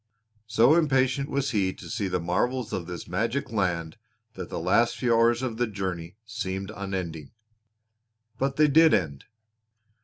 [0.47, 3.97] So impatient was he to see the marvels of this magic land
[4.33, 7.29] that the last few hours of the journey seemed unending.
[8.39, 9.25] But they did end.